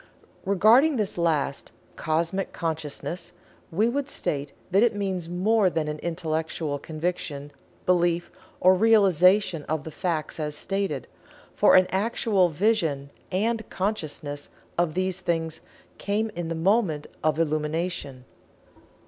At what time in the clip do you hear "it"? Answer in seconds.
4.81-4.95